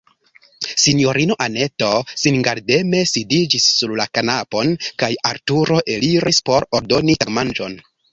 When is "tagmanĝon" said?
7.25-7.79